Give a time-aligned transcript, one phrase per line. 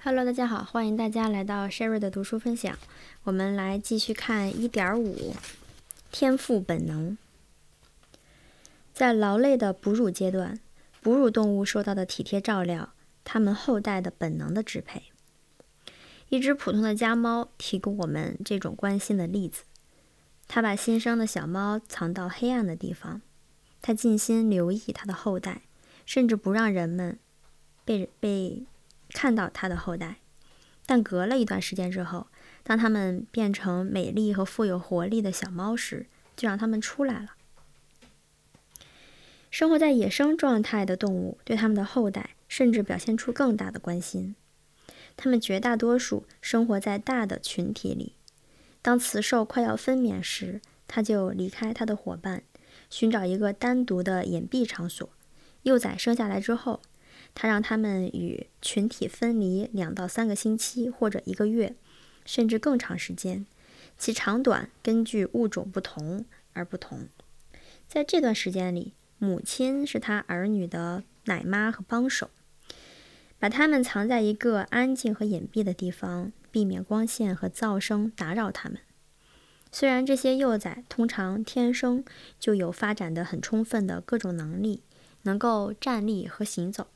[0.00, 2.78] Hello，大家好，欢迎大家来到 Sherry 的读书分享。
[3.24, 5.34] 我们来继续看一点五，
[6.12, 7.18] 天赋本能。
[8.94, 10.60] 在劳累的哺乳阶段，
[11.00, 15.02] 哺乳动物受到的体贴照料，它们后代的本能的支配。
[16.28, 19.64] 一只普通的家猫提供我们这种关心的例子。
[20.46, 23.20] 它把新生的小猫藏到黑暗的地方，
[23.82, 25.62] 它尽心留意它的后代，
[26.06, 27.18] 甚至不让人们
[27.84, 28.62] 被被
[29.10, 30.16] 看到它的后代。
[30.86, 32.28] 但隔了一段时间之后，
[32.62, 37.34] 当它们变成美丽和富有活力的小猫时，就让它们出来了。
[39.50, 44.34] 生活在野生状态的动物对它们的后代甚至表现出更大的关心。
[45.16, 48.14] 它们绝大多数生活在大的群体里。
[48.80, 52.42] 当雌兽快要分娩时，它就离开它的伙伴，
[52.88, 55.10] 寻找一个单独的隐蔽场所。
[55.64, 56.80] 幼崽生下来之后，
[57.34, 61.74] 它让它们与群体分离两到三个星期，或者一个月，
[62.24, 63.46] 甚至更长时间，
[63.96, 67.08] 其长短根据物种不同而不同。
[67.86, 72.30] 在这段时间里，母亲是它儿女的奶妈和帮手，
[73.38, 76.32] 把它们藏在一个安静和隐蔽的地方。
[76.50, 78.78] 避免光线和噪声打扰它们。
[79.70, 82.02] 虽然这些幼崽通常天生
[82.40, 84.82] 就有发展的很充分的各种能力，
[85.22, 86.88] 能够站立和行走，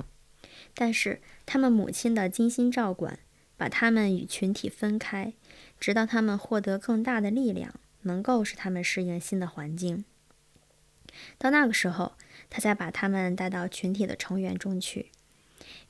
[0.74, 3.18] 但是他们母亲的精心照管，
[3.56, 5.32] 把他们与群体分开，
[5.78, 10.04] 直到他们获得更大的力量，能够使他们适应新的环境。
[11.36, 12.12] 到那个时候，
[12.48, 15.10] 他才把他们带到群体的成员中去。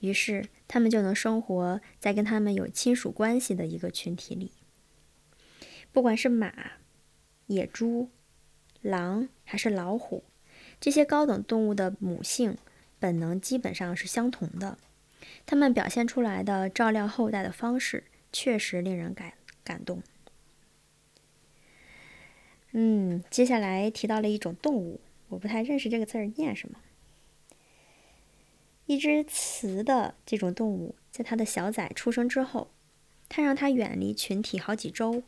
[0.00, 4.52] 于是，他们就能生活在跟他们有亲属关系的一个群体里。
[5.92, 6.52] 不管是马、
[7.46, 8.10] 野猪、
[8.80, 10.24] 狼还是老虎，
[10.80, 12.56] 这些高等动物的母性
[13.02, 14.78] 本能基本上是相同的。
[15.44, 19.32] 它们表现出来的照料后代的方式确实令人感
[19.64, 20.00] 感动。
[22.70, 26.78] 嗯，接下来提到了一种动物，我不太认识这个字儿念什么。
[28.86, 32.70] 一只雌的这种动物，在它的小崽出生之后，
[33.28, 35.22] 它让它远离群体好几周，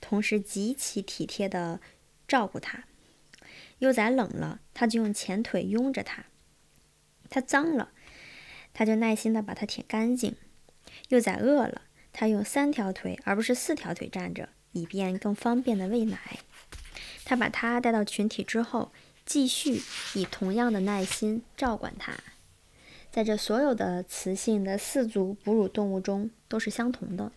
[0.00, 1.80] 同时极其体贴的
[2.28, 2.84] 照顾它。
[3.80, 6.24] 幼崽冷了，它就用前腿拥着它；
[7.36, 7.90] 它脏了，
[8.72, 10.34] 它就耐心地把它舔干净。
[11.10, 16.18] 幼崽饿了，它用三条腿而不是四条腿站着，以便更方便地喂奶。
[17.26, 18.90] 它把它带到群体之后，
[19.26, 19.82] 继续
[20.14, 22.14] 以同样的耐心照管它。
[23.10, 27.32] 在这所有的雌性的四足哺乳动物中都是相同的。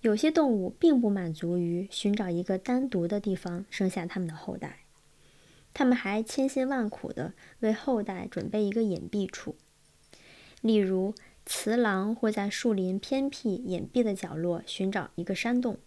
[0.00, 4.86] 有些动物并不满足于寻找一个单独的地方生下它们的后代，
[5.78, 9.54] 他们还千辛万苦地为后代准备一个隐蔽处。
[10.60, 11.14] 例如，
[11.46, 15.78] 雌狼会在树林偏僻隐蔽的角落寻找一个山洞，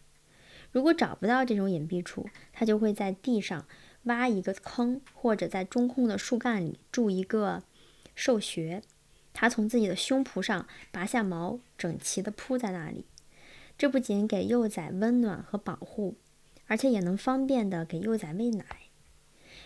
[0.71, 3.67] 如果找不到这种隐蔽处，它就会在地上
[4.03, 7.63] 挖一个坑，或者在中空的树干里筑一个。
[8.15, 8.81] 兽穴，
[9.33, 13.03] 它从自己的胸脯上拔下毛，整齐地铺在那里。
[13.77, 16.15] 这不仅给幼崽温暖和保护，
[16.67, 18.65] 而且也能方便地给幼崽喂奶。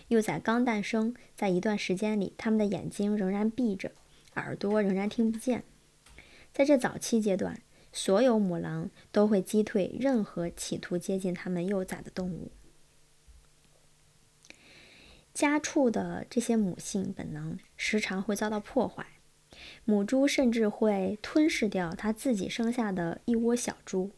[0.08, 3.92] 幼崽刚诞生，在一段时间里，它们的眼睛仍然闭着，
[4.34, 5.64] 耳朵仍然听不见。
[6.52, 7.60] 在这早期阶段，
[7.92, 12.52] 所有母狼都会击退任何企图接近它们幼崽的动物。
[15.34, 19.04] 家畜的这些母性本能时常会遭到破坏，
[19.84, 24.12] 母猪甚至会吞噬掉它自己生下的一窝小猪。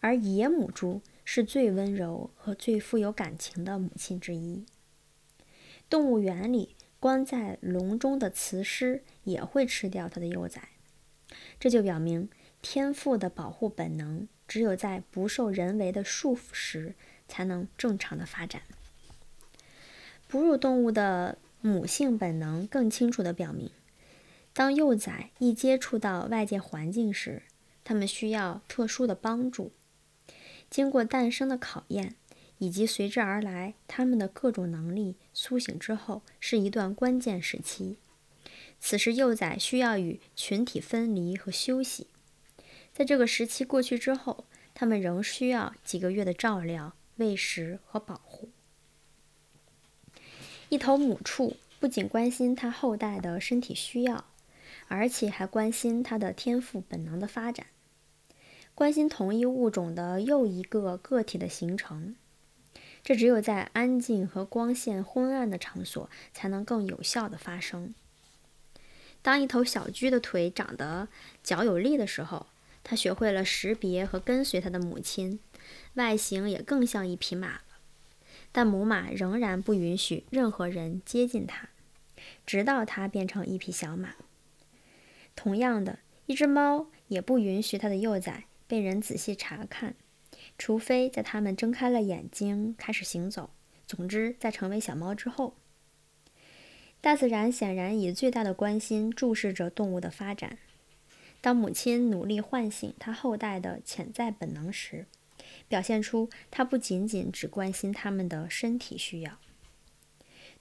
[0.00, 4.64] 而野母猪是最温柔和最富有感情的母亲之一。
[5.88, 10.68] 动物园里关在笼中的雌狮也会吃掉它的幼崽，
[11.60, 12.28] 这就表明
[12.60, 16.94] 天赋的保护本能只有在不受人为的束缚时
[17.28, 18.62] 才能正常的发展。
[20.28, 23.70] 哺乳动物的母性本能更清楚地表明，
[24.52, 27.42] 当幼崽一接触到外界环境时，
[27.84, 29.70] 它们需要特殊的帮助。
[30.68, 32.16] 经过诞生的考验，
[32.58, 37.98] 以及随之而来它们的各种能力苏醒之后，是一段关键时期。
[38.78, 42.06] 此时，幼崽需要与群体分离和休息。
[42.92, 44.44] 在这个时期过去之后，
[44.74, 48.50] 它们仍需要几个月的照料、喂食和保护。
[50.68, 54.24] 一头母畜不仅关心它后代的身体需要，
[54.88, 57.66] 而且还关心它的天赋本能的发展，
[58.74, 62.16] 关心同一物种的又一个个体的形成。
[63.06, 67.94] 这只有在安静和光线昏暗的场所才能更有效的发生。
[69.22, 71.06] 当一头小驹的腿长得
[71.40, 72.48] 脚有力的时候，
[72.82, 75.38] 它学会了识别和跟随它的母亲，
[75.94, 77.62] 外形也更像一匹马了。
[78.50, 81.68] 但母马仍然不允许任何人接近它，
[82.44, 84.16] 直到它变成一匹小马。
[85.36, 89.94] 同样的，一只猫也不允许它的幼崽被人仔细查看，
[90.58, 93.50] 除非在它们睁开了眼睛开始行走。
[93.86, 95.54] 总之，在成为小猫之后，
[97.00, 100.58] 大自然显然以最大的关心注视着动物的发展。
[101.40, 105.06] 当母亲努力唤醒它后代的潜在本能时，
[105.68, 109.38] 表现出它不仅仅只关心它们的身体需要。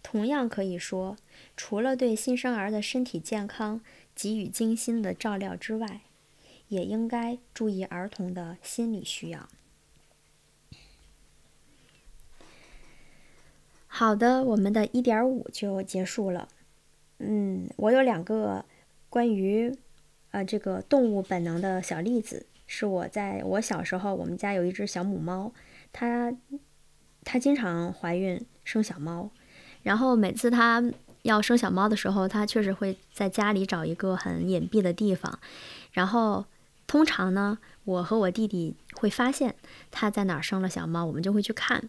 [0.03, 1.17] 同样可以说，
[1.57, 3.81] 除了对新生儿的身体健康
[4.13, 6.01] 给予精心的照料之外，
[6.67, 9.49] 也应该注意儿童的心理需要。
[13.97, 16.49] 好的，我们的一点五就结束了。
[17.19, 18.65] 嗯，我有两个
[19.07, 19.73] 关于
[20.31, 25.53] 呃这个动物本能的小例子，是我在我小时候，我们家有一只小母猫，
[25.93, 26.33] 它
[27.23, 29.29] 它经常怀孕生小猫，
[29.81, 30.83] 然后每次它
[31.21, 35.39] 要生小猫的时候，它确实会在家里找一个很隐蔽的地方，
[35.93, 36.43] 然后
[36.85, 39.55] 通常呢，我和我弟弟会发现
[39.89, 41.87] 它在哪儿生了小猫，我们就会去看。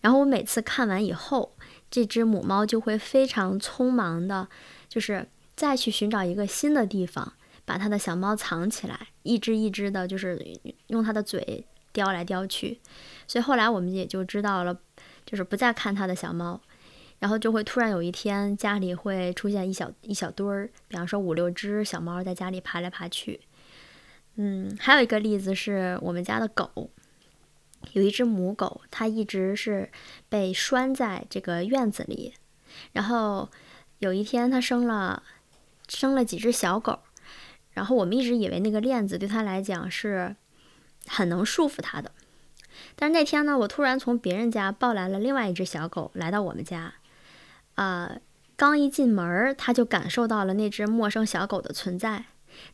[0.00, 1.56] 然后我每次看完以后，
[1.90, 4.48] 这只母猫就会非常匆忙的，
[4.88, 5.26] 就是
[5.56, 7.32] 再去寻找一个新的地方，
[7.64, 10.40] 把它的小猫藏起来，一只一只的，就是
[10.86, 12.80] 用它的嘴叼来叼去。
[13.26, 14.78] 所以后来我们也就知道了，
[15.26, 16.60] 就是不再看它的小猫，
[17.18, 23.40] 然后就会突然有一天家里会出现一小一小堆儿，比方说五六只小猫在家里爬来爬去。
[24.36, 26.90] 嗯，还有一个例子是我们家的狗。
[27.92, 29.90] 有一只母狗，它一直是
[30.28, 32.34] 被拴在这个院子里。
[32.92, 33.48] 然后
[33.98, 35.22] 有一天，它生了
[35.88, 37.00] 生了几只小狗。
[37.72, 40.34] 然后我们一直以为那个链子对它来讲是
[41.06, 42.10] 很能束缚它的。
[42.96, 46.94] 但是那天呢，我突然从别人家抱来了另外一只小狗来到我们家。
[47.74, 48.18] 啊，
[48.56, 52.24] 刚一进门，它就感受到了那只陌生小狗的存在。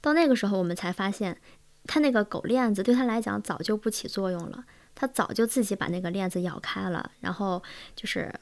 [0.01, 1.39] 到那个时候，我们才发现，
[1.85, 4.65] 它那个狗链子对它来讲早就不起作用了。
[4.95, 7.63] 它早就自己把那个链子咬开了，然后
[7.97, 8.33] 就是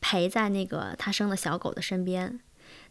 [0.00, 2.40] 陪在那个它生的小狗的身边。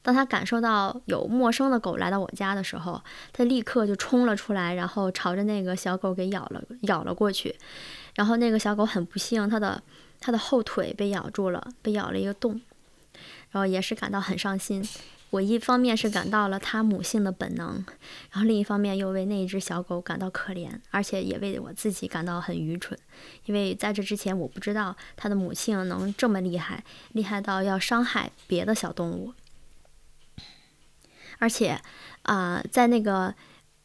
[0.04, 3.02] 当它感受到有陌生的狗来到我家的时候，
[3.34, 7.56] 它立刻就冲了出来，然后朝着那个小狗给咬了咬了过去。
[8.16, 9.82] 然后那个小狗很不幸，它的
[10.20, 12.60] 它的后腿被咬住了，被咬了一个洞，
[13.52, 14.84] 然后也是感到很伤心。
[15.30, 17.86] 我一方面是感到了它母性的本能，
[18.32, 23.00] 然后另一方面又为那一只小狗感到可怜，而且也为我自己感到很愚蠢，
[23.46, 26.84] 因为在这之前我不知道它的母性能这么厉害，
[27.14, 29.34] 厉害到要伤害别的小动物，
[31.40, 31.80] 而且
[32.24, 33.34] 啊，在那个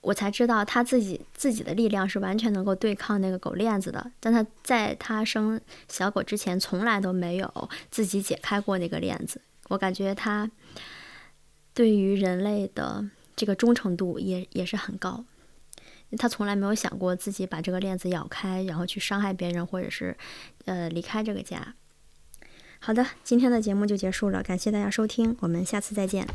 [0.01, 10.51] 我才知道它自己自己的力量是完全能够对抗那个狗链子的，但它在它生小狗之前从来都没有自己解开过那个链子，我感觉他。
[11.75, 13.05] 对于人类的
[13.37, 15.27] 这个忠诚度也也是很高，
[16.17, 20.17] 他从来没有想过自己把这个链子咬开，然后去伤害别人，或者是
[20.65, 21.75] 呃离开这个家。
[22.79, 26.27] 好的，今天的节目就结束了，感谢大家收听，我们下次再见。